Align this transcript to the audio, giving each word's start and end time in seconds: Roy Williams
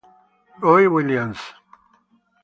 Roy 0.61 0.87
Williams 0.89 1.41